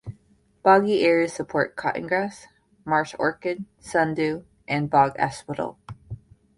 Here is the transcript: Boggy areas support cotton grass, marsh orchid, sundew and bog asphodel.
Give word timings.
Boggy 0.63 1.03
areas 1.03 1.31
support 1.33 1.75
cotton 1.75 2.07
grass, 2.07 2.47
marsh 2.85 3.13
orchid, 3.19 3.65
sundew 3.79 4.43
and 4.67 4.89
bog 4.89 5.15
asphodel. 5.19 5.77